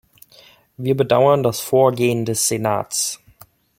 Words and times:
Wir 0.77 0.97
bedauern 0.97 1.43
das 1.43 1.59
Vorgehen 1.59 2.25
des 2.25 2.47
Senats. 2.47 3.19